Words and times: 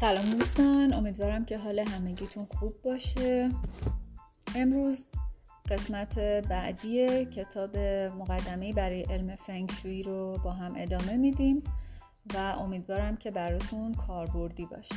سلام 0.00 0.24
دوستان 0.24 0.92
امیدوارم 0.92 1.44
که 1.44 1.58
حال 1.58 1.78
همگیتون 1.78 2.46
خوب 2.58 2.82
باشه. 2.82 3.50
امروز 4.56 5.04
قسمت 5.70 6.18
بعدی 6.18 7.24
کتاب 7.24 7.76
مقدمه 8.18 8.72
برای 8.72 9.02
علم 9.02 9.36
فنگشویی 9.36 10.02
رو 10.02 10.38
با 10.44 10.50
هم 10.50 10.74
ادامه 10.76 11.16
میدیم 11.16 11.62
و 12.34 12.36
امیدوارم 12.36 13.16
که 13.16 13.30
براتون 13.30 13.94
کاربردی 13.94 14.66
باشه. 14.66 14.94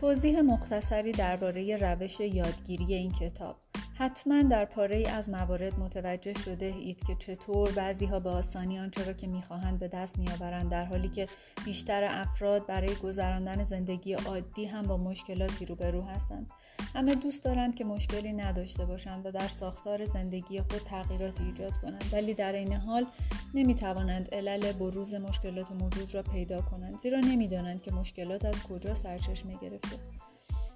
توضیح 0.00 0.40
مختصری 0.40 1.12
درباره 1.12 1.76
روش 1.76 2.20
یادگیری 2.20 2.94
این 2.94 3.12
کتاب. 3.12 3.56
حتما 4.00 4.42
در 4.42 4.64
پاره 4.64 4.96
ای 4.96 5.06
از 5.06 5.28
موارد 5.28 5.78
متوجه 5.78 6.34
شده 6.34 6.66
اید 6.66 7.04
که 7.04 7.14
چطور 7.14 7.72
بعضی 7.72 8.06
ها 8.06 8.20
به 8.20 8.30
آسانی 8.30 8.78
آنچه 8.78 9.04
را 9.04 9.12
که 9.12 9.26
می‌خواهند 9.26 9.78
به 9.78 9.88
دست 9.88 10.18
میآورند 10.18 10.70
در 10.70 10.84
حالی 10.84 11.08
که 11.08 11.28
بیشتر 11.64 12.04
افراد 12.04 12.66
برای 12.66 12.94
گذراندن 12.94 13.62
زندگی 13.62 14.12
عادی 14.12 14.64
هم 14.64 14.82
با 14.82 14.96
مشکلاتی 14.96 15.66
روبرو 15.66 16.02
هستند. 16.02 16.50
همه 16.94 17.14
دوست 17.14 17.44
دارند 17.44 17.74
که 17.74 17.84
مشکلی 17.84 18.32
نداشته 18.32 18.84
باشند 18.84 19.26
و 19.26 19.30
در 19.30 19.48
ساختار 19.48 20.04
زندگی 20.04 20.60
خود 20.60 20.80
تغییرات 20.86 21.40
ایجاد 21.40 21.72
کنند 21.72 22.04
ولی 22.12 22.34
در 22.34 22.52
این 22.52 22.72
حال 22.72 23.06
نمی‌توانند 23.54 24.34
علل 24.34 24.72
بروز 24.72 25.14
مشکلات 25.14 25.72
موجود 25.72 26.14
را 26.14 26.22
پیدا 26.22 26.60
کنند 26.60 27.00
زیرا 27.00 27.20
نمی‌دانند 27.20 27.82
که 27.82 27.92
مشکلات 27.92 28.44
از 28.44 28.62
کجا 28.62 28.94
سرچشمه 28.94 29.54
گرفته. 29.62 29.96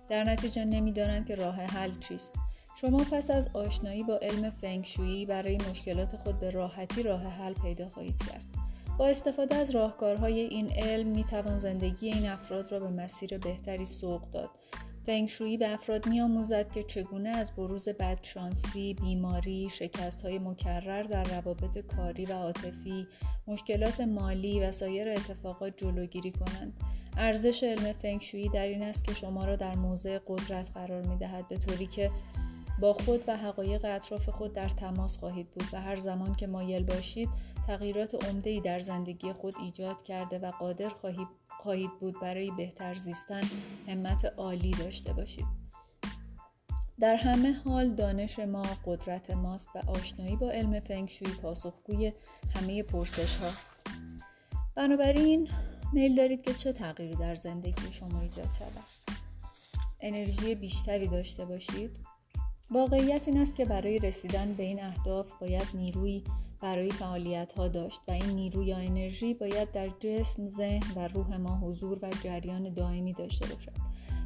در 0.08 0.24
نتیجه 0.24 0.64
نمی‌دانند 0.64 1.26
که 1.26 1.34
راه 1.34 1.54
حل 1.54 1.98
چیست. 2.00 2.32
شما 2.80 2.98
پس 2.98 3.30
از 3.30 3.48
آشنایی 3.52 4.02
با 4.02 4.16
علم 4.16 4.50
فنگشویی 4.50 5.26
برای 5.26 5.56
مشکلات 5.56 6.16
خود 6.16 6.40
به 6.40 6.50
راحتی 6.50 7.02
راه 7.02 7.22
حل 7.22 7.52
پیدا 7.52 7.88
خواهید 7.88 8.18
کرد. 8.18 8.44
با 8.98 9.06
استفاده 9.06 9.56
از 9.56 9.70
راهکارهای 9.70 10.40
این 10.40 10.70
علم 10.70 11.06
می 11.06 11.24
توان 11.24 11.58
زندگی 11.58 12.08
این 12.08 12.28
افراد 12.28 12.72
را 12.72 12.80
به 12.80 12.88
مسیر 12.88 13.38
بهتری 13.38 13.86
سوق 13.86 14.30
داد. 14.30 14.50
فنگشویی 15.06 15.56
به 15.56 15.74
افراد 15.74 16.08
می 16.08 16.20
آموزد 16.20 16.72
که 16.72 16.82
چگونه 16.82 17.28
از 17.28 17.52
بروز 17.56 17.88
بدشانسی، 17.88 18.94
بیماری، 18.94 19.68
شکست 19.72 20.22
های 20.22 20.38
مکرر 20.38 21.02
در 21.02 21.24
روابط 21.24 21.78
کاری 21.78 22.24
و 22.24 22.32
عاطفی، 22.32 23.06
مشکلات 23.46 24.00
مالی 24.00 24.60
و 24.60 24.72
سایر 24.72 25.08
اتفاقات 25.08 25.76
جلوگیری 25.76 26.32
کنند. 26.32 26.72
ارزش 27.16 27.62
علم 27.62 27.92
فنگشویی 27.92 28.48
در 28.48 28.66
این 28.66 28.82
است 28.82 29.04
که 29.04 29.14
شما 29.14 29.44
را 29.44 29.56
در 29.56 29.74
موضع 29.74 30.18
قدرت 30.26 30.70
قرار 30.74 31.02
می 31.06 31.16
دهد 31.16 31.48
به 31.48 31.56
طوری 31.58 31.86
که 31.86 32.10
با 32.78 32.92
خود 32.92 33.24
و 33.26 33.36
حقایق 33.36 33.84
اطراف 33.84 34.28
خود 34.28 34.52
در 34.52 34.68
تماس 34.68 35.18
خواهید 35.18 35.50
بود 35.50 35.68
و 35.72 35.80
هر 35.80 36.00
زمان 36.00 36.34
که 36.34 36.46
مایل 36.46 36.84
باشید 36.84 37.28
تغییرات 37.66 38.24
عمده 38.24 38.60
در 38.60 38.80
زندگی 38.80 39.32
خود 39.32 39.54
ایجاد 39.60 40.02
کرده 40.02 40.38
و 40.38 40.50
قادر 40.50 40.88
خواهید 41.60 41.90
بود 42.00 42.20
برای 42.20 42.50
بهتر 42.50 42.94
زیستن 42.94 43.42
همت 43.88 44.24
عالی 44.24 44.70
داشته 44.70 45.12
باشید. 45.12 45.64
در 47.00 47.14
همه 47.14 47.52
حال 47.52 47.90
دانش 47.90 48.38
ما 48.38 48.62
قدرت 48.86 49.30
ماست 49.30 49.68
و 49.74 49.90
آشنایی 49.90 50.36
با 50.36 50.50
علم 50.50 50.80
فنگشوی 50.80 51.32
پاسخگوی 51.42 52.12
همه 52.54 52.82
پرسش 52.82 53.36
ها 53.36 53.50
بنابراین 54.74 55.48
میل 55.92 56.14
دارید 56.14 56.42
که 56.42 56.54
چه 56.54 56.72
تغییری 56.72 57.14
در 57.14 57.34
زندگی 57.34 57.92
شما 57.92 58.20
ایجاد 58.20 58.48
شود؟ 58.58 58.84
انرژی 60.00 60.54
بیشتری 60.54 61.08
داشته 61.08 61.44
باشید؟ 61.44 62.13
واقعیت 62.70 63.28
این 63.28 63.38
است 63.38 63.54
که 63.54 63.64
برای 63.64 63.98
رسیدن 63.98 64.52
به 64.52 64.62
این 64.62 64.82
اهداف 64.82 65.32
باید 65.40 65.66
نیروی 65.74 66.22
برای 66.62 66.90
فعالیت 66.90 67.52
ها 67.52 67.68
داشت 67.68 68.00
و 68.08 68.10
این 68.10 68.30
نیرو 68.30 68.62
یا 68.62 68.76
انرژی 68.76 69.34
باید 69.34 69.72
در 69.72 69.88
جسم، 70.00 70.46
ذهن 70.46 70.82
و 70.96 71.08
روح 71.08 71.36
ما 71.36 71.58
حضور 71.58 71.98
و 72.02 72.10
جریان 72.24 72.74
دائمی 72.74 73.12
داشته 73.12 73.54
باشد. 73.54 73.72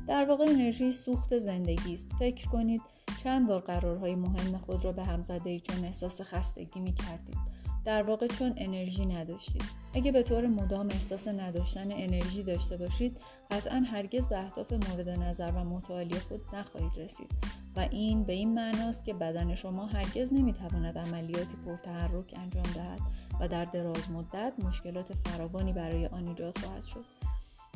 در 0.08 0.24
واقع 0.24 0.44
انرژی 0.44 0.92
سوخت 0.92 1.38
زندگی 1.38 1.94
است. 1.94 2.06
فکر 2.18 2.48
کنید 2.48 2.82
چند 3.22 3.48
بار 3.48 3.60
قرارهای 3.60 4.14
مهم 4.14 4.58
خود 4.58 4.84
را 4.84 4.92
به 4.92 5.04
هم 5.04 5.24
زده 5.24 5.60
چون 5.60 5.84
احساس 5.84 6.20
خستگی 6.20 6.80
می 6.80 6.92
کردید. 6.92 7.57
در 7.88 8.02
واقع 8.02 8.26
چون 8.26 8.54
انرژی 8.56 9.06
نداشتید. 9.06 9.64
اگه 9.94 10.12
به 10.12 10.22
طور 10.22 10.46
مدام 10.46 10.86
احساس 10.86 11.28
نداشتن 11.28 11.92
انرژی 11.92 12.42
داشته 12.42 12.76
باشید 12.76 13.16
قطعا 13.50 13.82
هرگز 13.92 14.28
به 14.28 14.38
اهداف 14.38 14.72
مورد 14.72 15.08
نظر 15.08 15.52
و 15.56 15.64
متعالی 15.64 16.18
خود 16.18 16.40
نخواهید 16.52 16.92
رسید 16.96 17.30
و 17.76 17.80
این 17.80 18.24
به 18.24 18.32
این 18.32 18.54
معناست 18.54 19.04
که 19.04 19.14
بدن 19.14 19.54
شما 19.54 19.86
هرگز 19.86 20.32
نمی‌تواند 20.32 20.98
عملیاتی 20.98 21.56
پرتحرک 21.66 22.34
انجام 22.36 22.62
دهد 22.62 23.00
و 23.40 23.48
در 23.48 23.64
دراز 23.64 24.10
مدت 24.10 24.52
مشکلات 24.64 25.12
فراوانی 25.12 25.72
برای 25.72 26.06
آن 26.06 26.28
ایجاد 26.28 26.58
خواهد 26.58 26.84
شد 26.84 27.04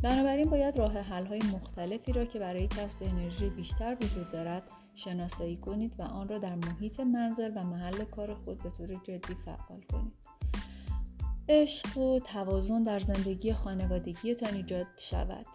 بنابراین 0.02 0.50
باید 0.50 0.78
راه 0.78 0.92
حل 0.92 1.26
های 1.26 1.40
مختلفی 1.52 2.12
را 2.12 2.24
که 2.24 2.38
برای 2.38 2.66
کسب 2.66 2.96
انرژی 3.02 3.50
بیشتر 3.50 3.96
وجود 4.00 4.30
دارد 4.32 4.62
شناسایی 4.94 5.56
کنید 5.56 5.94
و 5.98 6.03
آن 6.03 6.28
را 6.28 6.38
در 6.38 6.54
محیط 6.54 7.00
منزل 7.00 7.53
و 7.56 7.64
محل 7.64 8.04
کار 8.04 8.34
خود 8.34 8.58
به 8.62 8.70
طور 8.70 8.94
جدی 8.94 9.34
فعال 9.44 9.80
کنید. 9.92 10.12
عشق 11.48 11.98
و 11.98 12.20
توازن 12.20 12.82
در 12.82 13.00
زندگی 13.00 13.53
خانوادگیتان 13.53 14.54
ایجاد 14.54 14.86
شود. 14.97 15.47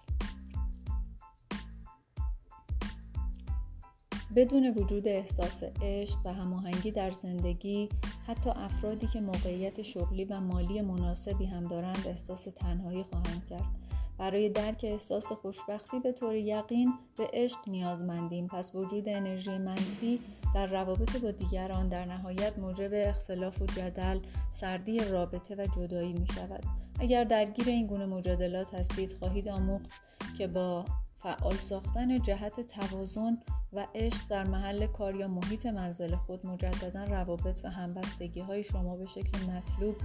بدون 4.35 4.73
وجود 4.77 5.07
احساس 5.07 5.63
عشق 5.81 6.17
و 6.25 6.33
هماهنگی 6.33 6.91
در 6.91 7.11
زندگی 7.11 7.89
حتی 8.27 8.49
افرادی 8.49 9.07
که 9.07 9.21
موقعیت 9.21 9.81
شغلی 9.81 10.25
و 10.25 10.39
مالی 10.39 10.81
مناسبی 10.81 11.45
هم 11.45 11.67
دارند 11.67 12.03
احساس 12.07 12.43
تنهایی 12.43 13.03
خواهند 13.03 13.45
کرد. 13.45 13.86
برای 14.17 14.49
درک 14.49 14.81
احساس 14.83 15.31
خوشبختی 15.31 15.99
به 15.99 16.11
طور 16.11 16.35
یقین 16.35 16.93
به 17.17 17.29
عشق 17.33 17.59
نیازمندیم. 17.67 18.47
پس 18.47 18.75
وجود 18.75 19.09
انرژی 19.09 19.57
منفی 19.57 20.19
در 20.55 20.67
روابط 20.67 21.17
با 21.17 21.31
دیگران 21.31 21.89
در 21.89 22.05
نهایت 22.05 22.59
موجب 22.59 22.89
اختلاف 22.93 23.61
و 23.61 23.65
جدل 23.65 24.19
سردی 24.51 24.99
رابطه 24.99 25.55
و 25.55 25.67
جدایی 25.75 26.13
می 26.13 26.27
شود 26.27 26.63
اگر 26.99 27.23
درگیر 27.23 27.69
این 27.69 27.87
گونه 27.87 28.05
مجادلات 28.05 28.73
هستید 28.73 29.13
خواهید 29.19 29.49
آموخت 29.49 29.91
که 30.37 30.47
با 30.47 30.85
فعال 31.17 31.55
ساختن 31.55 32.19
جهت 32.19 32.61
توازن 32.61 33.37
و 33.73 33.87
عشق 33.95 34.27
در 34.29 34.43
محل 34.43 34.87
کار 34.87 35.15
یا 35.15 35.27
محیط 35.27 35.65
منزل 35.65 36.15
خود 36.15 36.45
مجددا 36.45 37.03
روابط 37.03 37.61
و 37.63 37.69
همبستگی 37.69 38.39
های 38.39 38.63
شما 38.63 38.95
به 38.95 39.07
شکل 39.07 39.51
مطلوب 39.51 39.95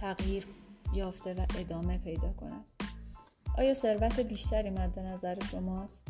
تغییر 0.00 0.46
یافته 0.94 1.34
و 1.34 1.46
ادامه 1.58 1.98
پیدا 1.98 2.32
کند. 2.32 2.81
آیا 3.58 3.74
ثروت 3.74 4.20
بیشتری 4.20 4.70
مد 4.70 4.98
نظر 4.98 5.38
شماست؟ 5.50 6.08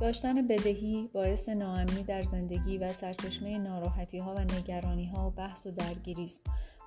داشتن 0.00 0.46
بدهی 0.46 1.10
باعث 1.12 1.48
ناامنی 1.48 2.02
در 2.02 2.22
زندگی 2.22 2.78
و 2.78 2.92
سرچشمه 2.92 3.58
ناراحتی 3.58 4.18
ها 4.18 4.34
و 4.34 4.40
نگرانی 4.40 5.06
ها 5.06 5.26
و 5.26 5.30
بحث 5.30 5.66
و 5.66 5.70
درگیری 5.70 6.24
است 6.24 6.40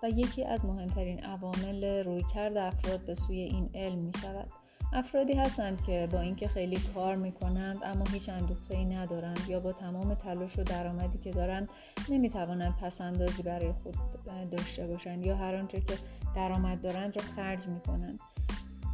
و 0.04 0.10
یکی 0.10 0.46
از 0.46 0.66
مهمترین 0.66 1.24
عوامل 1.24 2.04
رویکرد 2.04 2.58
افراد 2.58 3.06
به 3.06 3.16
سوی 3.16 3.40
این 3.40 3.70
علم 3.76 3.98
می 3.98 4.14
شود 4.22 4.48
افرادی 4.94 5.34
هستند 5.34 5.84
که 5.84 6.08
با 6.12 6.20
اینکه 6.20 6.48
خیلی 6.48 6.78
کار 6.96 7.16
می 7.16 7.32
کنند 7.32 7.80
اما 7.84 8.06
هیچ 8.12 8.30
اندوخته 8.30 8.78
ای 8.78 8.86
ندارند 8.86 9.40
یا 9.48 9.60
با 9.60 9.74
تمام 9.74 10.14
تلاش 10.14 10.60
و 10.60 10.64
درآمدی 10.64 11.18
که 11.18 11.32
دارند 11.32 11.70
نمی 12.10 12.30
توانند 12.30 12.76
پس 12.82 13.02
اندازی 13.02 13.44
برای 13.44 13.72
خود 13.72 13.96
داشته 14.52 14.88
باشند 14.88 15.26
یا 15.26 15.36
هر 15.36 15.56
آنچه 15.56 15.82
که 15.82 15.94
درآمد 16.36 16.82
دارند 16.82 17.16
را 17.16 17.24
خرج 17.36 17.68
می 17.68 17.80
کنند 17.80 18.20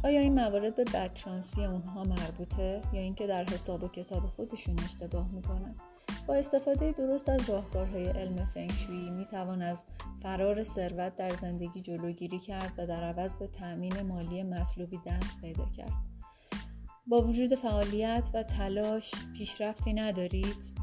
آیا 0.04 0.20
این 0.20 0.34
موارد 0.34 0.76
به 0.76 0.84
بدشانسی 0.84 1.64
اونها 1.64 2.04
مربوطه 2.04 2.80
یا 2.92 3.00
اینکه 3.00 3.26
در 3.26 3.44
حساب 3.44 3.84
و 3.84 3.88
کتاب 3.88 4.26
خودشون 4.26 4.76
اشتباه 4.84 5.34
می‌کنن؟ 5.34 5.74
با 6.26 6.34
استفاده 6.34 6.92
درست 6.92 7.28
از 7.28 7.50
راهکارهای 7.50 8.06
علم 8.06 8.50
فنگشویی 8.54 9.10
می 9.10 9.26
توان 9.26 9.62
از 9.62 9.82
فرار 10.22 10.62
ثروت 10.62 11.16
در 11.16 11.30
زندگی 11.30 11.80
جلوگیری 11.80 12.38
کرد 12.38 12.72
و 12.78 12.86
در 12.86 13.04
عوض 13.04 13.34
به 13.34 13.46
تأمین 13.46 14.02
مالی 14.02 14.42
مطلوبی 14.42 15.00
دست 15.06 15.40
پیدا 15.40 15.64
کرد. 15.76 15.92
با 17.06 17.22
وجود 17.22 17.54
فعالیت 17.54 18.28
و 18.34 18.42
تلاش 18.42 19.10
پیشرفتی 19.38 19.92
ندارید؟ 19.92 20.78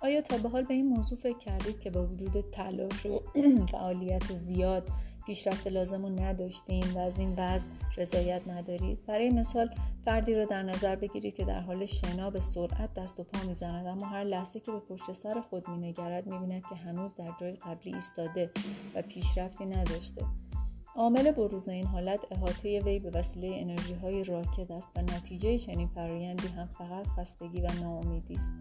آیا 0.00 0.20
تا 0.20 0.38
به 0.38 0.48
حال 0.48 0.62
به 0.62 0.74
این 0.74 0.86
موضوع 0.86 1.18
فکر 1.18 1.38
کردید 1.38 1.80
که 1.80 1.90
با 1.90 2.06
وجود 2.06 2.50
تلاش 2.52 3.06
و 3.06 3.22
فعالیت 3.72 4.34
زیاد 4.34 4.88
پیشرفت 5.26 5.66
لازم 5.66 6.02
رو 6.02 6.08
نداشتیم 6.08 6.94
و 6.94 6.98
از 6.98 7.18
این 7.18 7.34
وضع 7.36 7.68
رضایت 7.96 8.48
ندارید. 8.48 9.06
برای 9.06 9.30
مثال 9.30 9.70
فردی 10.04 10.34
رو 10.34 10.46
در 10.46 10.62
نظر 10.62 10.96
بگیرید 10.96 11.34
که 11.34 11.44
در 11.44 11.60
حال 11.60 11.86
شنا 11.86 12.30
به 12.30 12.40
سرعت 12.40 12.94
دست 12.94 13.20
و 13.20 13.24
پا 13.24 13.46
می‌زند 13.46 13.86
اما 13.86 14.06
هر 14.06 14.24
لحظه 14.24 14.60
که 14.60 14.72
به 14.72 14.80
پشت 14.80 15.12
سر 15.12 15.40
خود 15.50 15.70
مینگرد 15.70 16.26
می‌بیند 16.26 16.62
که 16.68 16.74
هنوز 16.74 17.14
در 17.14 17.30
جای 17.40 17.52
قبلی 17.52 17.94
ایستاده 17.94 18.50
و 18.94 19.02
پیشرفتی 19.02 19.66
نداشته. 19.66 20.24
عامل 20.96 21.30
بروز 21.30 21.68
این 21.68 21.86
حالت 21.86 22.20
احاطه 22.30 22.80
وی 22.80 22.98
به 22.98 23.10
وسیله 23.10 23.50
انرژی 23.54 23.94
های 23.94 24.24
راکد 24.24 24.72
است 24.72 24.92
و 24.96 25.02
نتیجه 25.02 25.58
چنین 25.58 25.88
فرایندی 25.88 26.48
هم 26.48 26.66
فقط 26.78 27.06
خستگی 27.06 27.60
و 27.60 27.68
ناامیدی 27.82 28.34
است. 28.34 28.54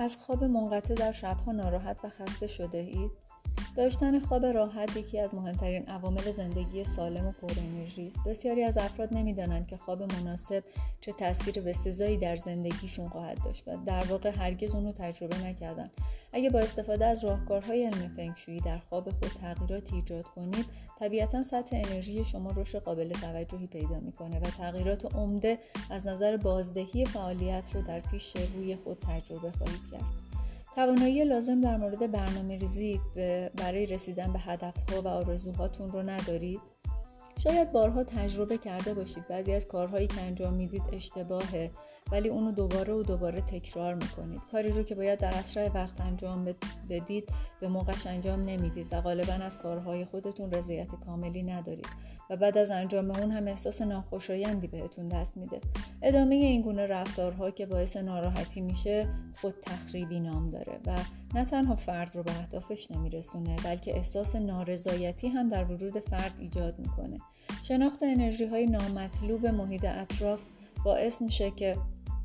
از 0.00 0.16
خواب 0.16 0.44
منقطع 0.44 0.94
در 0.94 1.12
شبها 1.12 1.52
ناراحت 1.52 2.04
و 2.04 2.08
خسته 2.08 2.46
شده 2.46 2.78
اید؟ 2.78 3.10
داشتن 3.76 4.18
خواب 4.18 4.46
راحت 4.46 4.96
یکی 4.96 5.20
از 5.20 5.34
مهمترین 5.34 5.86
عوامل 5.88 6.30
زندگی 6.30 6.84
سالم 6.84 7.26
و 7.26 7.32
پر 7.32 7.52
انرژی 7.58 8.06
است. 8.06 8.18
بسیاری 8.26 8.62
از 8.62 8.78
افراد 8.78 9.14
نمی‌دانند 9.14 9.66
که 9.66 9.76
خواب 9.76 10.02
مناسب 10.02 10.64
چه 11.00 11.12
تاثیر 11.12 11.60
بسزایی 11.60 12.16
در 12.16 12.36
زندگیشون 12.36 13.08
خواهد 13.08 13.44
داشت 13.44 13.68
و 13.68 13.76
در 13.86 14.04
واقع 14.04 14.30
هرگز 14.30 14.74
اون 14.74 14.84
رو 14.84 14.92
تجربه 14.92 15.44
نکردن 15.44 15.90
اگه 16.32 16.50
با 16.50 16.58
استفاده 16.58 17.04
از 17.04 17.24
راهکارهای 17.24 17.84
علم 17.84 18.08
فنگشویی 18.16 18.60
در 18.60 18.78
خواب 18.78 19.10
خود 19.10 19.30
تغییراتی 19.40 19.96
ایجاد 19.96 20.24
کنید 20.24 20.66
طبیعتا 20.98 21.42
سطح 21.42 21.76
انرژی 21.76 22.24
شما 22.24 22.50
رشد 22.56 22.78
قابل 22.78 23.12
توجهی 23.12 23.66
پیدا 23.66 24.00
می‌کنه 24.00 24.38
و 24.38 24.42
تغییرات 24.42 25.14
عمده 25.14 25.58
از 25.90 26.06
نظر 26.06 26.36
بازدهی 26.36 27.04
فعالیت 27.04 27.74
رو 27.74 27.82
در 27.82 28.00
پیش 28.00 28.36
روی 28.36 28.76
خود 28.76 28.98
تجربه 28.98 29.50
خواهید 29.50 29.90
کرد. 29.92 30.29
توانایی 30.74 31.24
لازم 31.24 31.60
در 31.60 31.76
مورد 31.76 32.10
برنامه 32.10 32.58
ریزی 32.58 33.00
برای 33.56 33.86
رسیدن 33.86 34.32
به 34.32 34.38
هدفها 34.38 35.02
و 35.02 35.08
آرزوهاتون 35.08 35.92
رو 35.92 36.02
ندارید؟ 36.02 36.60
شاید 37.38 37.72
بارها 37.72 38.04
تجربه 38.04 38.58
کرده 38.58 38.94
باشید 38.94 39.28
بعضی 39.28 39.52
از 39.52 39.66
کارهایی 39.68 40.06
که 40.06 40.20
انجام 40.20 40.54
می‌دید 40.54 40.82
اشتباهه 40.92 41.70
ولی 42.12 42.28
اونو 42.28 42.52
دوباره 42.52 42.92
و 42.92 43.02
دوباره 43.02 43.40
تکرار 43.40 43.94
می‌کنید. 43.94 44.40
کاری 44.52 44.72
رو 44.72 44.82
که 44.82 44.94
باید 44.94 45.18
در 45.18 45.34
اسرع 45.34 45.70
وقت 45.74 46.00
انجام 46.00 46.54
بدید 46.90 47.28
به 47.60 47.68
موقعش 47.68 48.06
انجام 48.06 48.42
نمی‌دید 48.42 48.88
و 48.92 49.00
غالبا 49.00 49.32
از 49.32 49.58
کارهای 49.58 50.04
خودتون 50.04 50.52
رضایت 50.52 50.94
کاملی 51.06 51.42
ندارید 51.42 51.88
و 52.30 52.36
بعد 52.36 52.58
از 52.58 52.70
انجام 52.70 53.10
اون 53.10 53.30
هم 53.30 53.46
احساس 53.46 53.82
ناخوشایندی 53.82 54.66
بهتون 54.66 55.08
دست 55.08 55.36
میده. 55.36 55.60
ادامه 56.02 56.34
این 56.34 56.62
گونه 56.62 56.86
رفتارها 56.86 57.50
که 57.50 57.66
باعث 57.66 57.96
ناراحتی 57.96 58.60
میشه 58.60 59.06
خود 59.40 59.54
تخریبی 59.62 60.20
نام 60.20 60.50
داره 60.50 60.80
و 60.86 60.96
نه 61.34 61.44
تنها 61.44 61.76
فرد 61.76 62.16
رو 62.16 62.22
به 62.22 62.30
اهدافش 62.30 62.90
نمیرسونه 62.90 63.56
بلکه 63.64 63.96
احساس 63.96 64.36
نارضایتی 64.36 65.28
هم 65.28 65.48
در 65.48 65.72
وجود 65.72 65.98
فرد 65.98 66.34
ایجاد 66.38 66.78
می‌کنه. 66.78 67.16
شناخت 67.62 68.02
انرژی 68.02 68.46
های 68.46 68.66
نامطلوب 68.66 69.46
محیط 69.46 69.84
اطراف 69.84 70.40
باعث 70.84 71.22
میشه 71.22 71.50
که 71.50 71.76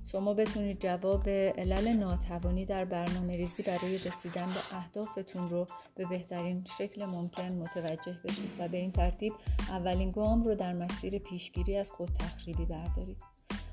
شما 0.05 0.33
بتونید 0.33 0.79
جواب 0.79 1.29
علل 1.29 1.87
ناتوانی 1.87 2.65
در 2.65 2.85
برنامه 2.85 3.37
ریزی 3.37 3.63
برای 3.63 3.97
رسیدن 3.97 4.45
به 4.45 4.77
اهدافتون 4.77 5.49
رو 5.49 5.65
به 5.95 6.05
بهترین 6.05 6.65
شکل 6.77 7.05
ممکن 7.05 7.51
متوجه 7.51 8.19
بشید 8.23 8.51
و 8.59 8.67
به 8.67 8.77
این 8.77 8.91
ترتیب 8.91 9.33
اولین 9.69 10.11
گام 10.11 10.43
رو 10.43 10.55
در 10.55 10.73
مسیر 10.73 11.17
پیشگیری 11.17 11.77
از 11.77 11.91
خود 11.91 12.09
تخریبی 12.09 12.65
بردارید. 12.65 13.17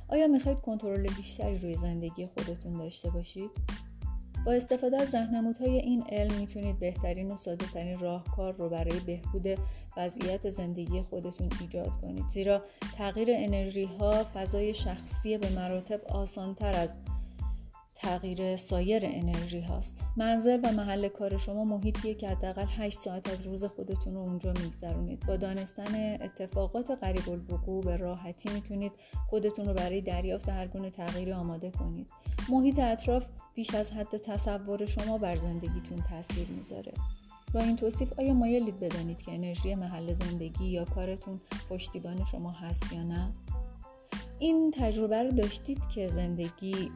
آیا 0.08 0.26
می‌خواید 0.26 0.60
کنترل 0.60 1.06
بیشتری 1.16 1.58
روی 1.58 1.74
زندگی 1.74 2.26
خودتون 2.26 2.78
داشته 2.78 3.10
باشید؟ 3.10 3.50
با 4.46 4.52
استفاده 4.52 5.02
از 5.02 5.14
رهنمودهای 5.14 5.76
این 5.76 6.02
علم 6.02 6.34
می‌تونید 6.34 6.78
بهترین 6.78 7.30
و 7.30 7.36
ساده 7.36 7.66
ترین 7.66 7.98
راهکار 7.98 8.52
رو 8.52 8.68
برای 8.68 9.00
بهبود 9.00 9.58
وضعیت 9.96 10.48
زندگی 10.48 11.02
خودتون 11.02 11.48
ایجاد 11.60 12.00
کنید. 12.02 12.28
زیرا 12.28 12.62
تغییر 12.96 13.28
انرژی 13.30 13.84
ها 13.84 14.24
فضای 14.34 14.74
شخصی 14.74 15.38
به 15.38 15.50
مراتب 15.50 16.04
آسانتر 16.04 16.72
از 16.72 16.98
تغییر 18.02 18.56
سایر 18.56 19.02
انرژی 19.06 19.60
هاست. 19.60 20.04
منزل 20.16 20.60
و 20.64 20.72
محل 20.72 21.08
کار 21.08 21.38
شما 21.38 21.64
محیطیه 21.64 22.14
که 22.14 22.28
حداقل 22.28 22.66
8 22.68 22.98
ساعت 22.98 23.30
از 23.30 23.46
روز 23.46 23.64
خودتون 23.64 24.14
رو 24.14 24.20
اونجا 24.20 24.52
میگذرونید. 24.52 25.26
با 25.26 25.36
دانستن 25.36 26.22
اتفاقات 26.22 26.90
قریب 26.90 27.30
الوقوع 27.30 27.84
به 27.84 27.96
راحتی 27.96 28.50
می‌تونید 28.50 28.92
خودتون 29.30 29.66
رو 29.66 29.74
برای 29.74 30.00
دریافت 30.00 30.48
هر 30.48 30.66
گونه 30.66 30.90
تغییری 30.90 31.32
آماده 31.32 31.70
کنید. 31.70 32.10
محیط 32.48 32.78
اطراف 32.78 33.26
بیش 33.54 33.74
از 33.74 33.92
حد 33.92 34.16
تصور 34.16 34.86
شما 34.86 35.18
بر 35.18 35.38
زندگیتون 35.38 36.02
تاثیر 36.10 36.48
می‌ذاره. 36.48 36.92
با 37.54 37.60
این 37.60 37.76
توصیف 37.76 38.18
آیا 38.18 38.34
مایلید 38.34 38.80
بدانید 38.80 39.22
که 39.22 39.32
انرژی 39.32 39.74
محل 39.74 40.14
زندگی 40.14 40.64
یا 40.64 40.84
کارتون 40.84 41.40
پشتیبان 41.70 42.24
شما 42.24 42.50
هست 42.50 42.92
یا 42.92 43.02
نه؟ 43.02 43.32
این 44.42 44.70
تجربه 44.70 45.22
رو 45.22 45.30
داشتید 45.30 45.88
که 45.94 46.08
زندگی 46.08 46.90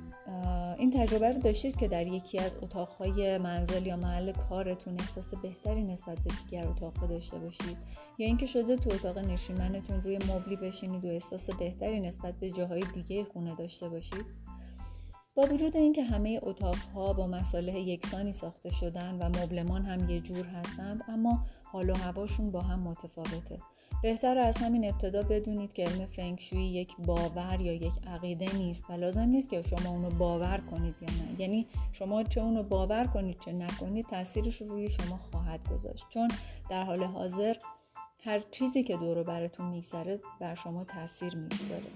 این 0.79 0.91
تجربه 0.91 1.33
رو 1.33 1.41
داشتید 1.41 1.77
که 1.77 1.89
در 1.89 2.07
یکی 2.07 2.39
از 2.39 2.53
اتاقهای 2.63 3.39
منزل 3.39 3.87
یا 3.87 3.97
محل 3.97 4.33
کارتون 4.33 5.01
احساس 5.01 5.35
بهتری 5.35 5.85
نسبت 5.85 6.19
به 6.19 6.31
دیگر 6.31 6.69
اتاقها 6.69 7.07
داشته 7.07 7.39
باشید؟ 7.39 7.77
یا 8.19 8.27
اینکه 8.27 8.47
شده 8.47 8.77
تو 8.77 8.91
اتاق 8.95 9.19
نشیمنتون 9.19 10.03
روی 10.03 10.17
مبلی 10.17 10.57
بشینید 10.57 11.05
و 11.05 11.09
احساس 11.09 11.51
بهتری 11.51 12.01
نسبت 12.01 12.35
به 12.35 12.51
جاهای 12.51 12.85
دیگه 12.95 13.25
خونه 13.25 13.55
داشته 13.55 13.89
باشید؟ 13.89 14.27
با 15.35 15.43
وجود 15.43 15.77
اینکه 15.77 16.03
همه 16.03 16.41
اتاقها 16.43 17.13
با 17.13 17.27
مصالح 17.27 17.77
یکسانی 17.79 18.33
ساخته 18.33 18.71
شدن 18.71 19.19
و 19.19 19.29
مبلمان 19.29 19.85
هم 19.85 20.11
یه 20.11 20.21
جور 20.21 20.47
هستند 20.47 21.03
اما 21.09 21.45
حال 21.65 21.91
و 21.91 21.95
هواشون 21.95 22.51
با 22.51 22.61
هم 22.61 22.79
متفاوته. 22.79 23.59
بهتر 24.03 24.39
از 24.39 24.57
همین 24.57 24.85
ابتدا 24.85 25.23
بدونید 25.23 25.73
که 25.73 25.85
علم 25.85 26.07
فنگشویی 26.07 26.69
یک 26.69 26.97
باور 27.07 27.61
یا 27.61 27.73
یک 27.73 27.93
عقیده 28.07 28.57
نیست 28.57 28.91
و 28.91 28.93
لازم 28.93 29.21
نیست 29.21 29.51
که 29.51 29.63
شما 29.63 29.91
اونو 29.91 30.11
باور 30.11 30.61
کنید 30.71 30.95
یا 31.01 31.09
نه. 31.09 31.41
یعنی 31.41 31.67
شما 31.93 32.23
چه 32.23 32.41
اونو 32.41 32.63
باور 32.63 33.05
کنید 33.05 33.41
چه 33.41 33.53
نکنید 33.53 34.07
تاثیرش 34.07 34.63
رو 34.63 34.67
روی 34.67 34.91
شما 34.91 35.17
خواهد 35.17 35.69
گذاشت. 35.69 36.07
چون 36.09 36.29
در 36.71 36.83
حال 36.83 37.05
حاضر 37.05 37.57
هر 38.25 38.41
چیزی 38.51 38.83
که 38.83 38.97
دور 38.97 39.23
براتون 39.23 39.67
میگذره 39.67 40.21
بر 40.41 40.55
شما 40.55 40.85
تاثیر 40.85 41.37
می‌گذاره. 41.37 41.91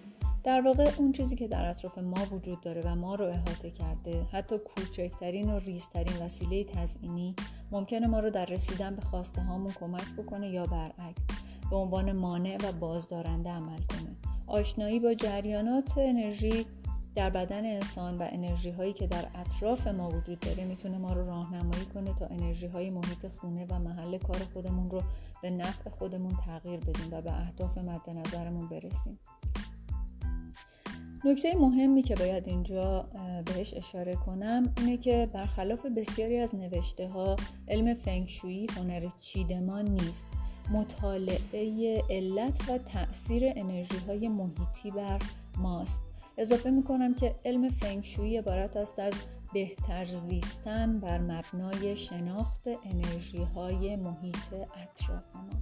در 0.44 0.61
واقع 0.61 0.91
اون 0.99 1.12
چیزی 1.12 1.37
که 1.37 1.49
در 1.49 1.70
اطراف 1.70 1.99
ما 1.99 2.25
وجود 2.32 2.61
داره 2.61 2.82
و 2.85 2.94
ما 2.94 3.14
رو 3.14 3.25
احاطه 3.25 3.70
کرده 3.70 4.23
حتی 4.32 4.58
کوچکترین 4.58 5.50
و 5.50 5.58
ریزترین 5.58 6.17
وسیله 6.23 6.64
تزئینی 6.64 7.35
ممکنه 7.70 8.06
ما 8.06 8.20
رو 8.20 8.31
در 8.31 8.44
رسیدن 8.44 8.97
به 8.97 9.02
خواسته 9.02 9.43
هامون 9.43 9.73
کمک 9.73 10.14
بکنه 10.19 10.50
یا 10.50 10.64
برعکس. 10.67 11.39
به 11.70 11.76
عنوان 11.76 12.12
مانع 12.12 12.58
و 12.64 12.72
بازدارنده 12.72 13.50
عمل 13.50 13.78
کنه. 13.78 14.17
آشنایی 14.46 15.00
با 15.00 15.14
جریانات 15.14 15.99
انرژی 15.99 16.67
در 17.14 17.31
بدن 17.31 17.67
انسان 17.67 18.19
و 18.19 18.28
انرژی 18.32 18.70
هایی 18.70 18.93
که 18.93 19.06
در 19.06 19.26
اطراف 19.34 19.87
ما 19.87 20.08
وجود 20.08 20.40
داره 20.40 20.64
می‌تونه 20.64 20.99
ما 20.99 21.12
رو 21.12 21.26
راهنمایی 21.26 21.84
کنه 21.84 22.14
تا 22.14 22.26
انرژی 22.26 22.67
های 22.67 22.90
محیط 22.90 23.26
خونه 23.40 23.67
و 23.70 23.78
محل 23.78 24.19
کار 24.19 24.37
خودمون 24.52 24.90
رو 24.90 25.02
به 25.43 25.50
نفع 25.50 25.90
خودمون 25.90 26.37
تغییر 26.46 26.81
بدیم 26.81 27.08
و 27.11 27.22
به 27.22 27.32
اهداف 27.32 27.78
مد 27.78 28.11
نظرمون 28.11 28.69
برسیم. 28.69 29.19
نکته 31.25 31.56
مهمی 31.56 32.02
که 32.02 32.14
باید 32.14 32.49
اینجا 32.49 33.08
بهش 33.44 33.75
اشاره 33.75 34.14
کنم 34.14 34.73
اینه 34.78 34.96
که 34.96 35.28
برخلاف 35.32 35.87
بسیاری 35.87 36.38
از 36.38 36.55
نوشته 36.55 37.08
ها 37.08 37.37
علم 37.68 37.94
فنگشویی 37.94 38.66
هنر 38.76 39.09
چیدمان 39.18 39.88
نیست. 39.88 40.28
مطالعه 40.70 42.02
علت 42.10 42.68
و 42.68 42.78
تاثیر 42.78 43.52
انرژی 43.56 43.96
های 43.96 44.28
محیطی 44.28 44.90
بر 44.90 45.18
ماست. 45.56 46.02
اضافه 46.38 46.70
می‌کنم 46.70 47.14
که 47.14 47.34
علم 47.44 47.68
فنگشویی 47.70 48.36
عبارت 48.36 48.76
است 48.76 48.98
از 48.98 49.12
بهتر 49.52 50.06
زیستن 50.06 51.00
بر 51.00 51.18
مبنای 51.18 51.96
شناخت 51.96 52.68
انرژی 52.84 53.42
های 53.42 53.96
محیط 53.96 54.52
اطراف 54.52 55.24
ما. 55.34 55.60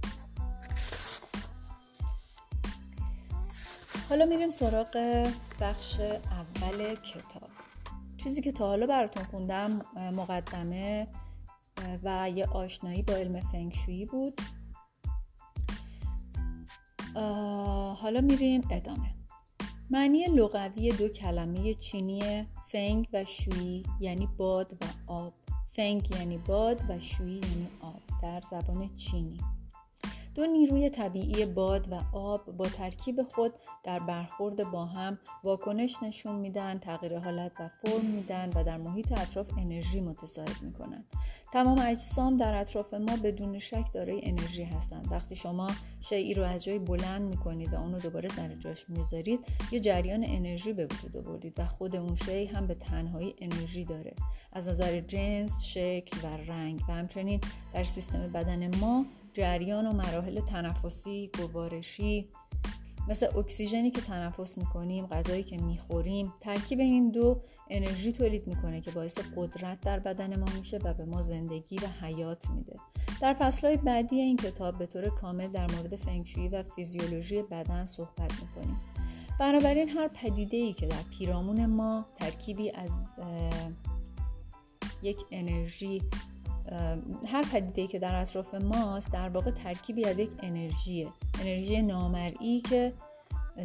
حالا 4.09 4.25
میریم 4.25 4.49
سراغ 4.49 5.27
بخش 5.61 5.99
اول 5.99 6.95
کتاب. 6.95 7.49
چیزی 8.17 8.41
که 8.41 8.51
تا 8.51 8.67
حالا 8.67 8.85
براتون 8.85 9.23
خوندم 9.23 9.81
مقدمه 9.95 11.07
و 12.03 12.29
یه 12.35 12.45
آشنایی 12.45 13.01
با 13.01 13.13
علم 13.13 13.39
فنگشویی 13.39 14.05
بود. 14.05 14.41
حالا 17.93 18.21
میریم 18.21 18.61
ادامه. 18.71 19.15
معنی 19.89 20.25
لغوی 20.25 20.91
دو 20.91 21.07
کلمه 21.07 21.73
چینی 21.73 22.45
فنگ 22.71 23.07
و 23.13 23.25
شویی 23.25 23.83
یعنی 23.99 24.27
باد 24.37 24.73
و 24.81 25.11
آب. 25.11 25.33
فنگ 25.75 26.11
یعنی 26.11 26.37
باد 26.37 26.81
و 26.89 26.99
شویی 26.99 27.35
یعنی 27.35 27.67
آب. 27.81 28.01
در 28.21 28.41
زبان 28.51 28.95
چینی. 28.95 29.37
دو 30.35 30.45
نیروی 30.45 30.89
طبیعی 30.89 31.45
باد 31.45 31.91
و 31.91 32.01
آب 32.13 32.45
با 32.45 32.65
ترکیب 32.65 33.23
خود 33.23 33.53
در 33.83 33.99
برخورد 33.99 34.71
با 34.71 34.85
هم 34.85 35.19
واکنش 35.43 36.03
نشون 36.03 36.35
میدن 36.35 36.79
تغییر 36.79 37.19
حالت 37.19 37.51
و 37.59 37.69
فرم 37.81 38.05
میدن 38.05 38.49
و 38.55 38.63
در 38.63 38.77
محیط 38.77 39.11
اطراف 39.11 39.49
انرژی 39.57 40.01
متساعد 40.01 40.61
می‌کنن. 40.61 41.05
تمام 41.53 41.79
اجسام 41.79 42.37
در 42.37 42.61
اطراف 42.61 42.93
ما 42.93 43.17
بدون 43.23 43.59
شک 43.59 43.93
دارای 43.93 44.21
انرژی 44.23 44.63
هستند. 44.63 45.07
وقتی 45.11 45.35
شما 45.35 45.67
شیعی 45.99 46.33
رو 46.33 46.43
از 46.43 46.63
جای 46.63 46.79
بلند 46.79 47.21
می‌کنید 47.21 47.73
و 47.73 47.75
اونو 47.75 47.99
دوباره 47.99 48.29
سر 48.29 48.55
جاش 48.55 48.89
می‌ذارید 48.89 49.39
یه 49.71 49.79
جریان 49.79 50.23
انرژی 50.27 50.73
به 50.73 50.85
وجود 50.85 51.17
آوردید 51.17 51.59
و 51.59 51.65
خود 51.65 51.95
اون 51.95 52.15
شی 52.15 52.45
هم 52.45 52.67
به 52.67 52.73
تنهایی 52.73 53.35
انرژی 53.41 53.85
داره. 53.85 54.13
از 54.53 54.67
نظر 54.67 54.99
جنس 54.99 55.63
شکل 55.63 56.17
و 56.27 56.51
رنگ 56.51 56.81
و 56.89 56.91
همچنین 56.91 57.41
در 57.73 57.83
سیستم 57.83 58.31
بدن 58.31 58.75
ما 58.77 59.05
جریان 59.33 59.87
و 59.87 59.93
مراحل 59.93 60.39
تنفسی 60.39 61.31
گوارشی 61.37 62.29
مثل 63.09 63.37
اکسیژنی 63.37 63.91
که 63.91 64.01
تنفس 64.01 64.57
می‌کنیم 64.57 65.07
غذایی 65.07 65.43
که 65.43 65.57
می‌خوریم 65.57 66.33
ترکیب 66.41 66.79
این 66.79 67.11
دو 67.11 67.41
انرژی 67.69 68.11
تولید 68.11 68.47
می‌کنه 68.47 68.81
که 68.81 68.91
باعث 68.91 69.19
قدرت 69.35 69.81
در 69.81 69.99
بدن 69.99 70.39
ما 70.39 70.45
میشه 70.59 70.77
و 70.77 70.93
به 70.93 71.05
ما 71.05 71.21
زندگی 71.21 71.75
و 71.75 72.05
حیات 72.05 72.49
میده. 72.49 72.75
در 73.21 73.33
فصلهای 73.33 73.77
بعدی 73.77 74.21
این 74.21 74.37
کتاب 74.37 74.77
به 74.77 74.85
طور 74.85 75.09
کامل 75.09 75.47
در 75.47 75.71
مورد 75.75 75.95
فنگشویی 75.95 76.47
و 76.47 76.63
فیزیولوژی 76.63 77.41
بدن 77.41 77.85
صحبت 77.85 78.31
می‌کنیم. 78.41 78.79
بنابراین 79.39 79.89
هر 79.89 80.07
پدیده 80.07 80.57
ای 80.57 80.73
که 80.73 80.87
در 80.87 81.01
پیرامون 81.17 81.65
ما 81.65 82.05
ترکیبی 82.19 82.71
از 82.71 83.15
یک 85.03 85.17
انرژی 85.31 86.01
هر 87.25 87.41
پدیده 87.51 87.87
که 87.87 87.99
در 87.99 88.21
اطراف 88.21 88.55
ماست 88.55 89.13
در 89.13 89.29
واقع 89.29 89.51
ترکیبی 89.51 90.05
از 90.05 90.19
یک 90.19 90.29
انرژیه. 90.39 91.07
انرژی 91.41 91.81
نامرئی 91.81 92.61
که 92.61 92.93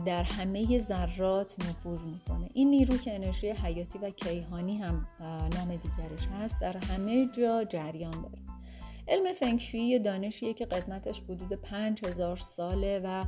در 0.07 0.23
همه 0.23 0.79
ذرات 0.79 1.55
نفوذ 1.69 2.07
می‌کنه. 2.07 2.51
این 2.55 2.71
نیرو 2.71 2.97
که 2.97 3.15
انرژی 3.15 3.51
حیاتی 3.51 3.99
و 3.99 4.11
کیهانی 4.11 4.77
هم 4.77 5.07
نام 5.21 5.69
دیگرش 5.69 6.27
هست 6.27 6.61
در 6.61 6.77
همه 6.77 7.29
جا 7.37 7.65
جریان 7.65 8.11
داره. 8.11 8.39
علم 9.09 9.33
فنگشویی 9.33 9.99
دانشیه 9.99 10.55
که 10.55 10.65
قدمتش 10.65 11.21
حدود 11.21 11.53
5000 11.53 12.37
ساله 12.37 13.01
و 13.05 13.25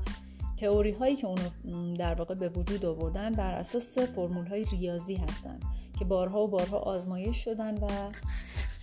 تئوری 0.56 0.90
هایی 0.90 1.16
که 1.16 1.26
اونو 1.26 1.96
در 1.96 2.14
واقع 2.14 2.34
به 2.34 2.48
وجود 2.48 2.84
آوردن 2.84 3.32
بر 3.32 3.54
اساس 3.54 3.98
فرمول 3.98 4.46
های 4.46 4.64
ریاضی 4.64 5.14
هستند 5.14 5.64
که 5.98 6.04
بارها 6.04 6.44
و 6.44 6.48
بارها 6.48 6.78
آزمایش 6.78 7.44
شدن 7.44 7.74
و 7.74 7.86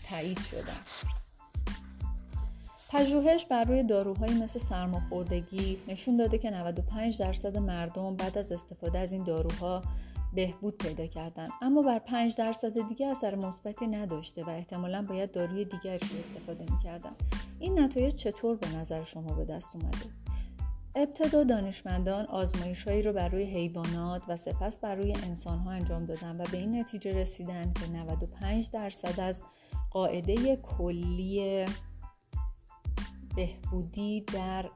تایید 0.09 0.39
شدن. 0.39 0.79
پژوهش 2.89 3.45
بر 3.45 3.63
روی 3.63 3.83
داروهایی 3.83 4.33
مثل 4.33 4.59
سرماخوردگی 4.59 5.77
نشون 5.87 6.17
داده 6.17 6.37
که 6.37 6.49
95 6.49 7.19
درصد 7.19 7.57
مردم 7.57 8.15
بعد 8.15 8.37
از 8.37 8.51
استفاده 8.51 8.99
از 8.99 9.11
این 9.11 9.23
داروها 9.23 9.81
بهبود 10.33 10.77
پیدا 10.77 11.07
کردن. 11.07 11.45
اما 11.61 11.81
بر 11.81 11.99
5 11.99 12.35
درصد 12.35 12.89
دیگه 12.89 13.07
اثر 13.07 13.35
مثبتی 13.35 13.87
نداشته 13.87 14.43
و 14.43 14.49
احتمالا 14.49 15.01
باید 15.01 15.31
داروی 15.31 15.65
دیگری 15.65 16.07
رو 16.07 16.19
استفاده 16.19 16.65
می‌کردن. 16.73 17.11
این 17.59 17.79
نتایج 17.79 18.15
چطور 18.15 18.55
به 18.55 18.77
نظر 18.77 19.03
شما 19.03 19.33
به 19.33 19.45
دست 19.45 19.75
اومده؟ 19.75 19.97
ابتدا 20.95 21.43
دانشمندان 21.43 22.25
آزمایشهایی 22.25 23.01
رو 23.01 23.13
بر 23.13 23.27
روی 23.27 23.43
حیوانات 23.43 24.21
و 24.27 24.37
سپس 24.37 24.77
بر 24.77 24.95
روی 24.95 25.13
انسانها 25.13 25.71
انجام 25.71 26.05
دادن 26.05 26.41
و 26.41 26.43
به 26.51 26.57
این 26.57 26.79
نتیجه 26.79 27.13
رسیدن 27.13 27.73
که 27.73 27.91
95 27.91 28.69
درصد 28.69 29.19
از 29.19 29.41
قاعده 29.93 30.55
کلی 30.55 31.65
بهبودی 33.35 34.21
در 34.21 34.69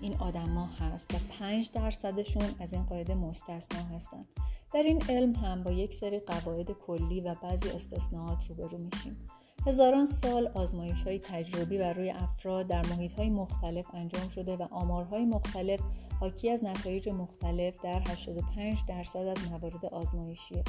این 0.00 0.16
آدما 0.16 0.66
هست 0.66 1.14
و 1.14 1.18
5 1.38 1.70
درصدشون 1.72 2.44
از 2.60 2.72
این 2.72 2.82
قاعده 2.82 3.14
مستثنا 3.14 3.82
هستند 3.96 4.26
در 4.74 4.82
این 4.82 5.02
علم 5.08 5.32
هم 5.32 5.62
با 5.62 5.70
یک 5.70 5.94
سری 5.94 6.18
قواعد 6.18 6.72
کلی 6.72 7.20
و 7.20 7.34
بعضی 7.42 7.68
استثناءات 7.68 8.46
روبرو 8.48 8.78
میشیم. 8.78 9.28
هزاران 9.66 10.06
سال 10.06 10.50
آزمایش 10.54 11.02
های 11.02 11.18
تجربی 11.18 11.78
بر 11.78 11.92
روی 11.92 12.10
افراد 12.10 12.66
در 12.66 12.86
محیط 12.86 13.12
های 13.12 13.30
مختلف 13.30 13.86
انجام 13.94 14.28
شده 14.28 14.56
و 14.56 14.62
آمارهای 14.70 15.24
مختلف 15.24 15.80
حاکی 16.20 16.50
از 16.50 16.64
نتایج 16.64 17.08
مختلف 17.08 17.80
در 17.82 18.02
85 18.06 18.78
درصد 18.88 19.26
از 19.26 19.50
موارد 19.50 19.86
آزمایشیه. 19.86 20.64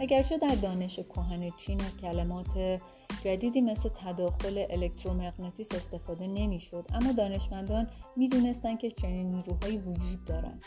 اگرچه 0.00 0.38
در 0.38 0.54
دانش 0.54 1.00
کهن 1.00 1.50
چین 1.50 1.80
از 1.80 1.96
کلمات 1.96 2.80
جدیدی 3.24 3.60
مثل 3.60 3.88
تداخل 3.88 4.66
الکترومغناطیس 4.70 5.74
استفاده 5.74 6.26
نمی‌شد 6.26 6.84
اما 6.94 7.12
دانشمندان 7.12 7.90
می‌دونستند 8.16 8.78
که 8.78 8.90
چنین 8.90 9.28
نیروهایی 9.28 9.78
وجود 9.78 10.24
دارند. 10.24 10.64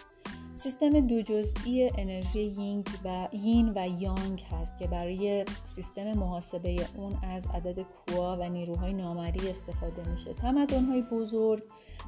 سیستم 0.56 1.00
دو 1.00 1.22
جزئی 1.22 1.90
انرژی 1.98 2.42
یینگ 2.42 2.88
و 3.06 3.28
یین 3.34 3.72
و 3.76 3.88
یانگ 4.02 4.46
هست 4.52 4.78
که 4.78 4.88
برای 4.88 5.46
سیستم 5.66 6.14
محاسبه 6.14 6.76
اون 6.96 7.14
از 7.24 7.48
عدد 7.48 7.82
کوا 7.82 8.38
و 8.38 8.50
نیروهای 8.50 8.94
نامری 8.94 9.50
استفاده 9.50 10.10
میشه. 10.12 10.34
تمدنهای 10.34 11.02
بزرگ 11.02 11.64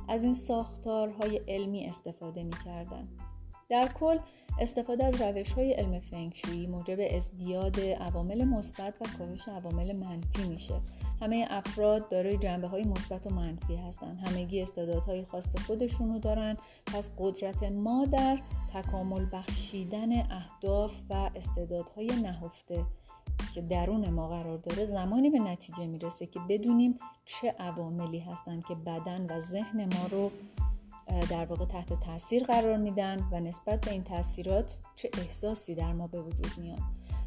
از 0.08 0.24
این 0.24 0.34
ساختارهای 0.34 1.42
علمی 1.48 1.86
استفاده 1.86 2.44
می‌کردن 2.44 3.04
در 3.70 3.88
کل 3.88 4.18
استفاده 4.60 5.06
از 5.06 5.22
روش 5.22 5.52
های 5.52 5.74
علم 5.74 6.00
فنگشویی 6.00 6.68
موجب 6.68 6.98
ازدیاد 7.16 7.80
عوامل 7.80 8.44
مثبت 8.44 8.96
و 9.02 9.06
کاهش 9.18 9.48
عوامل 9.48 9.96
منفی 9.96 10.48
میشه. 10.50 10.82
همه 11.22 11.46
افراد 11.50 12.10
دارای 12.10 12.38
جنبه 12.38 12.68
های 12.68 12.84
مثبت 12.84 13.28
و 13.28 13.30
منفی 13.30 13.76
هستند 13.76 14.20
همگی 14.28 14.62
استعدادهای 14.62 15.26
خاص 15.26 15.56
خودشونو 15.68 16.20
دارن. 16.20 16.58
پس 16.86 17.12
قدرت 17.18 17.64
ما 17.64 18.06
در 18.06 18.40
تکامل 18.74 19.26
بخشیدن 19.34 20.32
اهداف 20.32 20.96
و 21.10 21.30
استعدادهای 21.36 22.08
نهفته 22.08 22.86
که 23.54 23.62
درون 23.62 24.10
ما 24.10 24.28
قرار 24.28 24.58
داره 24.58 24.86
زمانی 24.86 25.30
به 25.30 25.40
نتیجه 25.40 25.88
می‌رسه 25.88 26.26
که 26.26 26.40
بدونیم 26.50 27.00
چه 27.26 27.56
عواملی 27.60 28.20
هستند 28.20 28.66
که 28.66 28.76
بدن 28.76 29.26
و 29.30 29.42
ذهن 29.42 29.84
ما 29.84 30.08
رو 30.12 30.32
در 31.30 31.46
واقع 31.46 31.66
تحت 31.66 32.00
تاثیر 32.00 32.44
قرار 32.44 32.78
میدن 32.78 33.28
و 33.32 33.40
نسبت 33.40 33.86
به 33.86 33.92
این 33.92 34.04
تاثیرات 34.04 34.78
چه 34.96 35.10
احساسی 35.18 35.76
در 35.76 35.94
ما 35.94 36.08
به 36.08 36.22
وجود 36.22 36.52
میاد. 36.58 36.80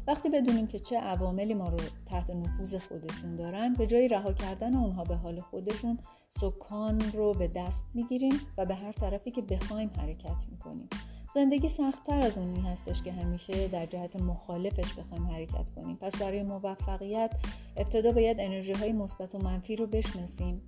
وقتی 0.07 0.29
بدونیم 0.29 0.67
که 0.67 0.79
چه 0.79 0.99
عواملی 0.99 1.53
ما 1.53 1.69
رو 1.69 1.77
تحت 2.05 2.29
نفوذ 2.29 2.75
خودشون 2.75 3.35
دارن 3.35 3.73
به 3.73 3.87
جای 3.87 4.07
رها 4.07 4.33
کردن 4.33 4.75
اونها 4.75 5.03
به 5.03 5.15
حال 5.15 5.39
خودشون 5.39 5.99
سکان 6.29 6.99
رو 6.99 7.33
به 7.33 7.47
دست 7.47 7.83
می‌گیریم 7.93 8.33
و 8.57 8.65
به 8.65 8.75
هر 8.75 8.91
طرفی 8.91 9.31
که 9.31 9.41
بخوایم 9.41 9.91
حرکت 9.97 10.45
می‌کنیم. 10.51 10.89
زندگی 11.33 11.67
سختتر 11.67 12.21
از 12.21 12.37
اونی 12.37 12.61
هستش 12.61 13.01
که 13.01 13.11
همیشه 13.11 13.67
در 13.67 13.85
جهت 13.85 14.15
مخالفش 14.15 14.93
بخوایم 14.93 15.27
حرکت 15.27 15.69
کنیم. 15.69 15.95
پس 15.95 16.15
برای 16.15 16.43
موفقیت 16.43 17.31
ابتدا 17.77 18.11
باید 18.11 18.37
انرژی 18.39 18.73
های 18.73 18.93
مثبت 18.93 19.35
و 19.35 19.37
منفی 19.37 19.75
رو 19.75 19.87
بشناسیم. 19.87 20.61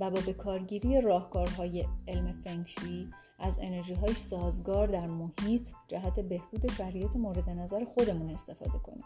و 0.00 0.10
با 0.10 0.20
بکارگیری 0.20 1.00
راهکارهای 1.00 1.86
علم 2.08 2.32
فنگشویی 2.44 3.10
از 3.38 3.58
انرژی 3.62 3.94
های 3.94 4.14
سازگار 4.14 4.86
در 4.86 5.06
محیط 5.06 5.68
جهت 5.88 6.20
بهبود 6.20 6.72
شرایط 6.72 7.16
مورد 7.16 7.50
نظر 7.50 7.84
خودمون 7.84 8.30
استفاده 8.30 8.78
کنیم. 8.78 9.04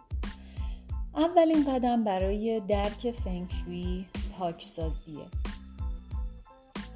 اولین 1.14 1.74
قدم 1.74 2.04
برای 2.04 2.60
درک 2.60 3.10
فنگشویی 3.10 4.06
پاکسازیه. 4.38 5.26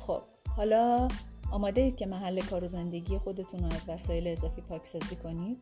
خب 0.00 0.22
حالا 0.56 1.08
آماده 1.52 1.80
اید 1.80 1.96
که 1.96 2.06
محل 2.06 2.40
کار 2.40 2.64
و 2.64 2.66
زندگی 2.66 3.18
خودتون 3.18 3.60
رو 3.60 3.66
از 3.66 3.88
وسایل 3.88 4.28
اضافی 4.28 4.60
پاکسازی 4.60 5.16
کنید. 5.16 5.58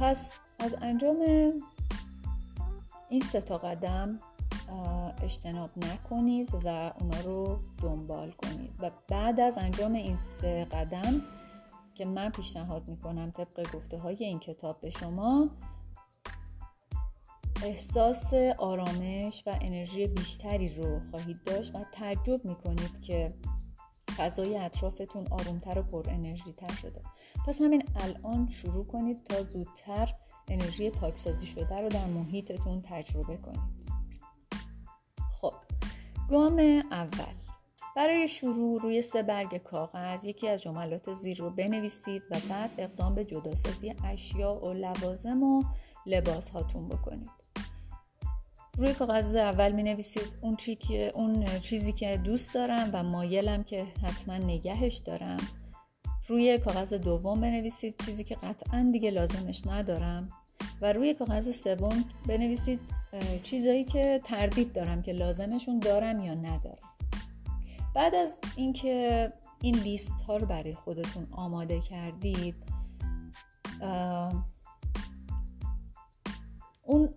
پس 0.00 0.30
از 0.58 0.76
انجام 0.82 1.16
این 3.08 3.20
سه 3.20 3.40
تا 3.40 3.58
قدم 3.58 4.18
اجتناب 5.22 5.70
نکنید 5.76 6.54
و 6.64 6.92
اونا 7.00 7.20
رو 7.20 7.58
دنبال 7.82 8.30
کنید. 8.30 8.72
و 8.78 8.90
بعد 9.08 9.40
از 9.40 9.58
انجام 9.58 9.92
این 9.92 10.16
سه 10.16 10.64
قدم 10.64 11.22
که 11.94 12.04
من 12.04 12.30
پیشنهاد 12.30 12.88
می‌کنم 12.88 13.30
طبق 13.30 13.72
گفته 13.74 13.98
های 13.98 14.24
این 14.24 14.38
کتاب 14.38 14.80
به 14.80 14.90
شما 14.90 15.48
احساس 17.62 18.34
آرامش 18.58 19.42
و 19.46 19.58
انرژی 19.60 20.06
بیشتری 20.06 20.68
رو 20.68 21.00
خواهید 21.10 21.44
داشت 21.46 21.74
و 21.74 21.84
تعجب 21.92 22.44
می‌کنید 22.44 23.00
که 23.00 23.34
فضای 24.16 24.58
اطرافتون 24.58 25.26
آرومتر 25.30 25.78
و 25.78 25.82
پر 25.82 26.10
انرژی 26.10 26.52
تر 26.52 26.74
شده. 26.74 27.00
پس 27.46 27.62
همین 27.62 27.82
الان 27.96 28.48
شروع 28.48 28.86
کنید 28.86 29.24
تا 29.24 29.42
زودتر 29.42 30.14
انرژی 30.48 30.90
پاکسازی 30.90 31.46
شده 31.46 31.80
رو 31.80 31.88
در 31.88 32.06
محیطتون 32.06 32.82
تجربه 32.82 33.36
کنید. 33.36 33.82
گام 36.30 36.58
اول. 36.90 37.34
برای 37.96 38.28
شروع 38.28 38.82
روی 38.82 39.02
سه 39.02 39.22
برگ 39.22 39.56
کاغذ 39.56 40.24
یکی 40.24 40.48
از 40.48 40.62
جملات 40.62 41.14
زیر 41.14 41.38
رو 41.38 41.50
بنویسید 41.50 42.22
و 42.30 42.36
بعد 42.50 42.70
اقدام 42.78 43.14
به 43.14 43.24
جداسازی 43.24 43.94
اشیا 44.04 44.54
و 44.54 44.72
لوازم 44.72 45.42
و 45.42 45.62
لباس 46.06 46.48
هاتون 46.48 46.88
بکنید. 46.88 47.30
روی 48.78 48.94
کاغذ 48.94 49.34
اول 49.34 49.72
می 49.72 49.82
نویسید 49.82 50.38
اون, 50.40 50.56
اون 51.14 51.44
چیزی 51.58 51.92
که 51.92 52.16
دوست 52.16 52.54
دارم 52.54 52.90
و 52.92 53.02
مایلم 53.02 53.64
که 53.64 53.86
حتما 54.02 54.36
نگهش 54.36 54.96
دارم. 54.96 55.40
روی 56.28 56.58
کاغذ 56.58 56.94
دوم 56.94 57.40
بنویسید 57.40 58.02
چیزی 58.04 58.24
که 58.24 58.34
قطعا 58.34 58.90
دیگه 58.92 59.10
لازمش 59.10 59.66
ندارم. 59.66 60.28
و 60.82 60.92
روی 60.92 61.14
کاغذ 61.14 61.50
سوم 61.50 62.04
بنویسید 62.26 62.80
چیزایی 63.42 63.84
که 63.84 64.20
تردید 64.24 64.72
دارم 64.72 65.02
که 65.02 65.12
لازمشون 65.12 65.78
دارم 65.78 66.20
یا 66.20 66.34
ندارم. 66.34 66.92
بعد 67.94 68.14
از 68.14 68.34
اینکه 68.56 69.32
این 69.62 69.74
لیست 69.74 70.20
ها 70.26 70.36
رو 70.36 70.46
برای 70.46 70.74
خودتون 70.74 71.26
آماده 71.30 71.80
کردید 71.80 72.54
اون 76.82 77.08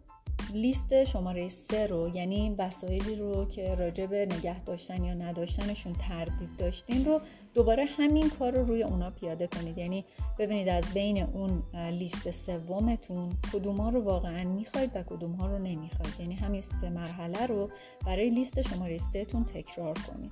لیست 0.54 1.04
شماره 1.04 1.50
سه 1.50 1.88
رو 1.88 2.10
یعنی 2.16 2.56
وسایلی 2.58 3.16
رو 3.16 3.46
که 3.46 3.76
راجع 3.76 4.06
به 4.06 4.26
نگه 4.26 4.64
داشتن 4.64 5.04
یا 5.04 5.14
نداشتنشون 5.14 5.94
تردید 5.94 6.58
داشتین 6.58 7.06
رو 7.06 7.22
دوباره 7.56 7.86
همین 7.86 8.30
کار 8.30 8.52
رو 8.52 8.66
روی 8.66 8.84
اونا 8.84 9.10
پیاده 9.10 9.48
کنید. 9.48 9.78
یعنی 9.78 10.06
ببینید 10.40 10.70
از 10.70 10.84
بین 10.94 11.24
اون 11.24 11.64
لیست 11.90 12.32
سومتون 12.32 13.30
کدوم 13.54 13.78
ها 13.78 13.90
رو 13.90 14.02
واقعا 14.02 14.44
می‌خواید 14.44 14.92
و 14.96 15.04
کدوم 15.04 15.32
ها 15.32 15.48
رو 15.48 15.60
نمی‌خواید. 15.60 16.16
یعنی 16.20 16.36
همین 16.36 16.62
سه 16.62 16.90
مرحله 16.90 17.46
رو 17.46 17.70
برای 18.06 18.30
لیست 18.30 18.62
شماره 18.62 18.98
سه 18.98 19.26
تون 19.26 19.44
تکرار 19.44 19.94
کنید. 19.94 20.32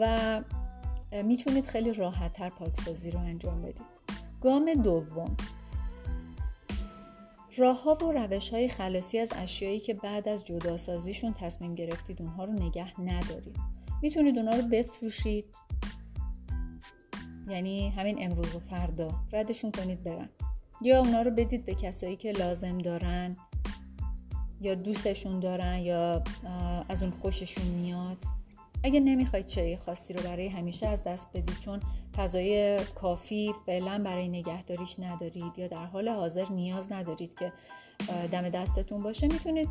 و 0.00 0.42
می‌تونید 1.24 1.66
خیلی 1.66 1.92
راحت 1.92 2.32
تر 2.32 2.48
پاکسازی 2.48 3.10
رو 3.10 3.18
انجام 3.18 3.62
بدید. 3.62 3.86
گام 4.40 4.74
دوم. 4.74 5.36
راه 7.56 7.82
ها 7.82 7.94
و 7.94 8.12
روش 8.12 8.50
های 8.50 8.68
خلاصی 8.68 9.18
از 9.18 9.32
اشیایی 9.36 9.80
که 9.80 9.94
بعد 9.94 10.28
از 10.28 10.44
جداسازیشون 10.44 11.32
تصمیم 11.32 11.74
گرفتید 11.74 12.22
اونها 12.22 12.44
رو 12.44 12.52
نگه 12.52 13.00
ندارید. 13.00 13.56
می‌تونید 14.02 14.38
اونها 14.38 14.56
رو 14.56 14.62
بفروشید. 14.62 15.44
یعنی 17.46 17.88
همین 17.88 18.16
امروز 18.20 18.54
و 18.54 18.58
فردا. 18.58 19.10
ردشون 19.32 19.72
کنید 19.72 20.04
برن. 20.04 20.28
یا 20.82 20.98
اونا 20.98 21.22
رو 21.22 21.30
بدید 21.30 21.64
به 21.64 21.74
کسایی 21.74 22.16
که 22.16 22.32
لازم 22.32 22.78
دارن 22.78 23.36
یا 24.60 24.74
دوستشون 24.74 25.40
دارن 25.40 25.78
یا 25.78 26.22
از 26.88 27.02
اون 27.02 27.10
خوششون 27.10 27.64
میاد. 27.66 28.16
اگه 28.84 29.00
نمی‌خواید 29.00 29.46
چای 29.46 29.76
خاصی 29.76 30.14
رو 30.14 30.22
برای 30.22 30.48
همیشه 30.48 30.86
از 30.86 31.04
دست 31.04 31.28
بدید 31.30 31.58
چون 31.60 31.80
فضای 32.16 32.78
کافی 32.94 33.54
فعلا 33.66 34.02
برای 34.04 34.28
نگهداریش 34.28 34.98
ندارید 34.98 35.52
یا 35.56 35.68
در 35.68 35.84
حال 35.84 36.08
حاضر 36.08 36.48
نیاز 36.50 36.92
ندارید 36.92 37.34
که 37.38 37.52
دم 38.32 38.48
دستتون 38.48 39.02
باشه 39.02 39.26
می‌تونید 39.26 39.68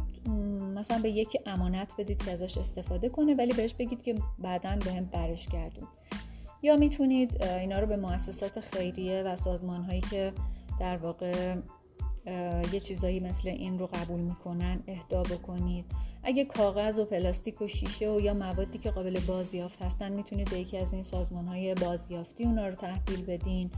مثلا 0.75 0.99
به 0.99 1.09
یکی 1.09 1.39
امانت 1.45 1.93
بدید 1.97 2.23
که 2.23 2.31
ازش 2.31 2.57
استفاده 2.57 3.09
کنه 3.09 3.35
ولی 3.35 3.53
بهش 3.53 3.73
بگید 3.73 4.01
که 4.01 4.15
بعدا 4.39 4.75
به 4.85 4.93
هم 4.93 5.05
برش 5.05 5.47
گردون. 5.47 5.87
یا 6.65 6.75
می‌تونید 6.75 7.43
اینا 7.43 7.79
رو 7.79 7.87
به 7.87 7.97
مؤسسات 7.97 8.59
خیریه 8.59 9.23
و 9.23 9.35
سازمان 9.35 9.83
هایی 9.83 10.01
که 10.01 10.33
در 10.79 10.97
واقع 10.97 11.55
یه 12.73 12.79
چیزایی 12.79 13.19
مثل 13.19 13.49
این 13.49 13.79
رو 13.79 13.87
قبول 13.87 14.19
می‌کنن 14.19 14.83
اهدا 14.87 15.23
بکنید. 15.23 15.85
اگه 16.23 16.45
کاغذ 16.45 16.99
و 16.99 17.05
پلاستیک 17.05 17.61
و 17.61 17.67
شیشه 17.67 18.11
و 18.11 18.19
یا 18.19 18.33
موادی 18.33 18.77
که 18.77 18.91
قابل 18.91 19.19
بازیافت 19.27 19.81
هستن 19.81 20.11
می‌تونید 20.11 20.49
به 20.49 20.59
یکی 20.59 20.77
از 20.77 20.93
این 20.93 21.03
سازمان 21.03 21.47
های 21.47 21.75
بازیافتی 21.75 22.43
اونا 22.43 22.67
رو 22.67 22.75
تحویل 22.75 23.25
بدین. 23.25 23.71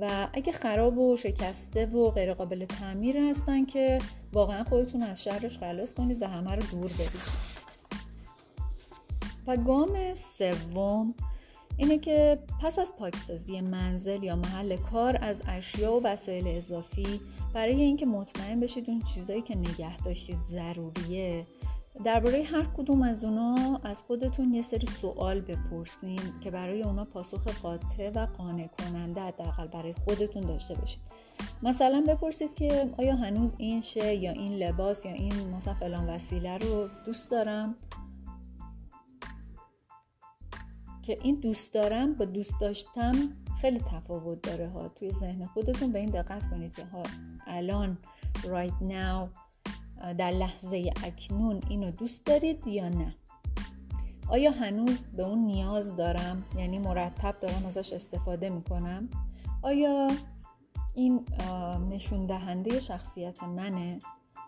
و 0.00 0.28
اگه 0.32 0.52
خراب 0.52 0.98
و 0.98 1.16
شکسته 1.16 1.86
و 1.86 2.10
غیر 2.10 2.34
قابل 2.34 2.64
تعمیر 2.64 3.16
هستن 3.16 3.64
که 3.64 3.98
واقعا 4.32 4.64
خودتون 4.64 5.02
از 5.02 5.24
شرش 5.24 5.58
خلاص 5.58 5.94
کنید 5.94 6.22
و 6.22 6.26
همه 6.26 6.54
رو 6.54 6.62
دور 6.70 6.90
بدید. 6.92 7.46
و 9.46 9.56
گام 9.56 10.14
سوم 10.14 11.14
اینه 11.76 11.98
که 11.98 12.38
پس 12.62 12.78
از 12.78 12.92
پاکسازی 12.98 13.60
منزل 13.60 14.22
یا 14.22 14.36
محل 14.36 14.76
کار 14.76 15.18
از 15.20 15.42
اشیا 15.48 15.92
و 15.92 16.02
وسایل 16.02 16.48
اضافی 16.48 17.20
برای 17.54 17.80
اینکه 17.80 18.06
مطمئن 18.06 18.60
بشید 18.60 18.90
اون 18.90 19.02
چیزایی 19.14 19.42
که 19.42 19.56
نگه 19.56 19.96
داشتید 19.96 20.42
ضروریه 20.44 21.46
درباره 22.04 22.42
هر 22.42 22.66
کدوم 22.76 23.02
از 23.02 23.24
اونا 23.24 23.80
از 23.84 24.02
خودتون 24.02 24.54
یه 24.54 24.62
سری 24.62 24.86
سوال 24.86 25.40
بپرسین 25.40 26.20
که 26.40 26.50
برای 26.50 26.82
اونا 26.82 27.04
پاسخ 27.04 27.62
قاطع 27.62 28.10
و 28.14 28.26
قانع 28.38 28.66
کننده 28.66 29.20
حداقل 29.20 29.66
برای 29.66 29.94
خودتون 30.04 30.42
داشته 30.42 30.74
باشید. 30.74 31.00
مثلا 31.62 32.04
بپرسید 32.08 32.54
که 32.54 32.90
آیا 32.98 33.16
هنوز 33.16 33.54
این 33.58 33.82
شه 33.82 34.14
یا 34.14 34.32
این 34.32 34.52
لباس 34.52 35.04
یا 35.04 35.12
این 35.12 35.54
مثلا 35.56 35.74
فلان 35.74 36.08
وسیله 36.08 36.58
رو 36.58 36.88
دوست 37.06 37.30
دارم؟ 37.30 37.74
که 41.06 41.18
این 41.22 41.34
دوست 41.34 41.74
دارم 41.74 42.14
با 42.14 42.24
دوست 42.24 42.60
داشتم 42.60 43.14
خیلی 43.60 43.80
تفاوت 43.80 44.42
داره 44.42 44.68
ها. 44.68 44.88
توی 44.88 45.10
ذهن 45.10 45.44
خودتون 45.44 45.92
به 45.92 45.98
این 45.98 46.10
دقت 46.10 46.50
کنید 46.50 46.76
که 46.76 46.84
ها 46.84 47.02
الان 47.46 47.98
right 48.42 48.90
now 48.90 49.28
در 50.18 50.30
لحظه 50.30 50.90
اکنون 51.04 51.60
اینو 51.68 51.90
دوست 51.90 52.26
دارید 52.26 52.66
یا 52.66 52.88
نه. 52.88 53.14
آیا 54.28 54.50
هنوز 54.50 55.10
به 55.10 55.22
اون 55.22 55.38
نیاز 55.38 55.96
دارم؟ 55.96 56.44
یعنی 56.58 56.78
مرتب 56.78 57.40
دارم 57.40 57.66
ازش 57.66 57.92
استفاده 57.92 58.50
می‌کنم. 58.50 59.08
آیا 59.62 60.08
این 60.94 61.26
نشون 61.90 62.26
دهنده 62.26 62.80
شخصیت 62.80 63.42
منه؟ 63.42 63.98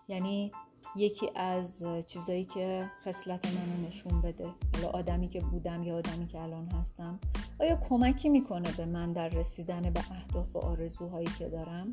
یعنی 0.09 0.53
یکی 0.96 1.31
از 1.35 1.85
چیزایی 2.07 2.44
که 2.44 2.90
خصلت 3.05 3.46
منو 3.46 3.87
نشون 3.87 4.22
بده 4.22 4.48
حالا 4.74 4.88
آدمی 4.88 5.29
که 5.29 5.40
بودم 5.40 5.83
یا 5.83 5.96
آدمی 5.96 6.27
که 6.27 6.40
الان 6.40 6.66
هستم 6.66 7.18
آیا 7.61 7.77
کمکی 7.88 8.29
می‌کنه 8.29 8.72
به 8.77 8.85
من 8.85 9.12
در 9.12 9.29
رسیدن 9.29 9.81
به 9.90 10.01
اهداف 10.11 10.57
و 10.57 10.59
آرزوهایی 10.59 11.29
که 11.38 11.48
دارم؟ 11.48 11.90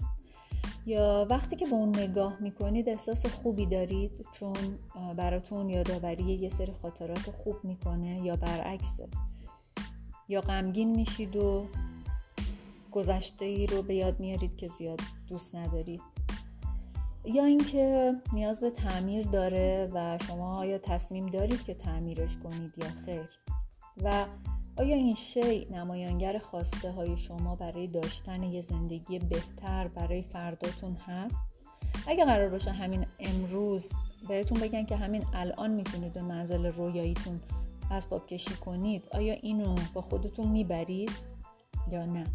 یا 0.85 1.27
وقتی 1.29 1.55
که 1.55 1.65
به 1.65 1.73
اون 1.73 1.99
نگاه 1.99 2.37
می‌کنید 2.41 2.89
احساس 2.89 3.25
خوبی 3.25 3.65
دارید 3.65 4.25
چون 4.31 4.55
براتون 5.17 5.69
یادآوری 5.69 6.23
یه 6.23 6.49
سری 6.49 6.73
خاطرات 6.81 7.31
خوب 7.31 7.55
می‌کنه 7.63 8.25
یا 8.25 8.35
برعکسه؟ 8.35 9.07
یا 10.29 10.41
غمگین 10.41 10.95
میشید 10.95 11.35
و 11.35 11.67
گذشته 12.91 13.45
ای 13.45 13.67
رو 13.67 13.81
به 13.81 13.95
یاد 13.95 14.19
میارید 14.19 14.57
که 14.57 14.67
زیاد 14.67 14.99
دوست 15.27 15.55
ندارید؟ 15.55 16.01
یا 17.27 17.45
اینکه 17.45 18.13
نیاز 18.33 18.61
به 18.61 18.69
تعمیر 18.69 19.25
داره 19.25 19.89
و 19.93 20.17
شما 20.27 20.57
آیا 20.57 20.77
تصمیم 20.77 21.25
دارید 21.25 21.63
که 21.63 21.73
تعمیرش 21.73 22.37
کنید 22.37 22.73
یا 22.77 22.87
خیر 23.05 23.29
و 24.03 24.25
آیا 24.77 24.95
این 24.95 25.15
شی 25.15 25.67
نمایانگر 25.71 26.37
خواسته 26.37 26.91
های 26.91 27.17
شما 27.17 27.55
برای 27.55 27.87
داشتن 27.87 28.43
یه 28.43 28.61
زندگی 28.61 29.19
بهتر 29.19 29.87
برای 29.87 30.21
فرداتون 30.21 30.95
هست؟ 30.95 31.39
اگه 32.07 32.25
قرار 32.25 32.49
باشه 32.49 32.71
همین 32.71 33.05
امروز 33.19 33.89
بهتون 34.27 34.59
بگن 34.59 34.85
که 34.85 34.95
همین 34.95 35.23
الان 35.33 35.71
می‌تونید 35.71 36.13
به 36.13 36.21
منزل 36.21 36.65
رویاییتون 36.65 37.39
اسباب 37.91 38.27
کشی 38.27 38.53
کنید 38.53 39.07
آیا 39.11 39.33
اینو 39.33 39.75
با 39.93 40.01
خودتون 40.01 40.47
می‌برید 40.47 41.11
یا 41.91 42.05
نه 42.05 42.25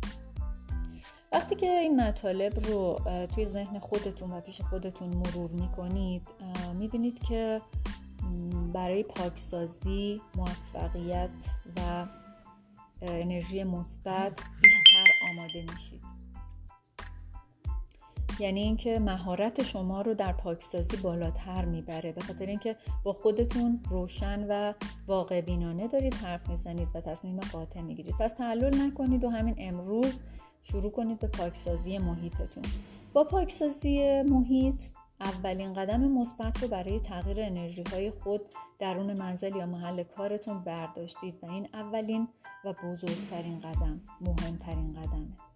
وقتی 1.33 1.55
که 1.55 1.67
این 1.67 2.01
مطالب 2.01 2.67
رو 2.67 3.01
توی 3.35 3.47
ذهن 3.47 3.79
خودتون 3.79 4.33
و 4.33 4.41
پیش 4.41 4.61
خودتون 4.61 5.09
مرور 5.09 5.51
می‌کنید 5.51 6.29
می‌بینید 6.75 7.23
که 7.23 7.61
برای 8.73 9.03
پاکسازی 9.03 10.21
موفقیت 10.37 11.31
و 11.77 12.07
انرژی 13.03 13.65
مثبت 13.65 14.41
بیشتر 14.63 15.07
آماده 15.31 15.67
میشید. 15.73 16.03
یعنی 18.39 18.61
اینکه 18.61 18.99
مهارت 18.99 19.63
شما 19.63 20.03
رو 20.03 20.15
در 20.15 20.33
پاکسازی 20.33 20.97
بالاتر 20.97 21.65
می‌بره. 21.65 22.13
به 22.13 22.21
خاطر 22.21 22.47
اینکه 22.47 22.77
با 23.05 23.13
خودتون 23.13 23.81
روشن 23.91 24.47
و 24.49 24.75
واقع 25.07 25.41
بینانه 25.41 25.89
دارید 25.89 26.15
حرف 26.15 26.49
می‌زنید 26.49 26.89
و 26.95 27.01
تصمیم 27.01 27.41
قاطع 27.41 27.81
می‌گیرید. 27.81 28.15
پس 28.21 28.33
تعلل 28.33 28.83
نکنید 28.83 29.25
و 29.25 29.31
همین 29.31 29.55
امروز 29.59 30.21
شروع 30.63 30.91
کنید 30.91 31.19
به 31.19 31.27
پاکسازی 31.27 31.99
محیطتون. 31.99 32.63
با 33.13 33.25
پاکسازی 33.25 34.23
محیط 34.23 34.81
اولین 35.21 35.75
قدم 35.75 36.01
مثبت 36.01 36.63
رو 36.63 36.69
برای 36.69 37.01
تغییر 37.01 37.41
انرژی 37.41 37.85
های 37.93 38.11
خود 38.11 38.41
درون 38.79 39.19
منزل 39.19 39.57
یا 39.57 39.67
محل 39.67 40.03
کارتون 40.03 40.61
برداشتید 40.65 41.35
و 41.43 41.47
این 41.47 41.69
اولین 41.73 42.29
و 42.65 42.73
بزرگترین 42.73 43.61
قدم 43.61 44.01
مهمترین 44.21 44.93
قدمه. 44.93 45.50